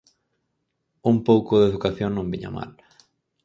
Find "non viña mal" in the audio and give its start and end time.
2.13-2.71